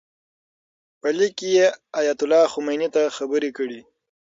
[0.99, 1.67] په لیک کې یې
[1.99, 3.79] ایتالله خمیني ته خبرې کړي.